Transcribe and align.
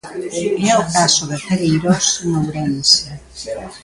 É 0.71 0.73
o 0.83 0.85
caso 0.95 1.23
de 1.29 1.37
Celeirós, 1.43 2.07
en 2.23 2.31
Ourense. 2.41 3.05